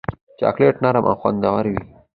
چاکلېټ 0.39 0.75
نرم 0.83 1.03
او 1.09 1.15
خوندور 1.21 1.63
وي. 1.71 1.79